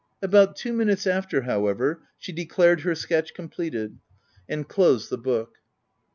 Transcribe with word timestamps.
About 0.19 0.55
two 0.55 0.73
minutes 0.73 1.05
after, 1.05 1.43
however, 1.43 2.01
she 2.17 2.31
de 2.31 2.43
clared 2.47 2.81
her 2.81 2.95
sketch 2.95 3.35
completed 3.35 3.99
and 4.49 4.67
closed 4.67 5.11
the 5.11 5.17
book. 5.19 5.59